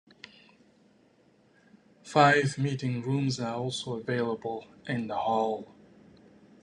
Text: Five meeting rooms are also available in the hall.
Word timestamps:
Five 2.01 2.57
meeting 2.57 3.03
rooms 3.03 3.39
are 3.39 3.53
also 3.55 3.99
available 3.99 4.65
in 4.87 5.05
the 5.05 5.15
hall. 5.15 5.75